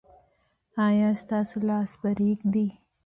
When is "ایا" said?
0.87-1.09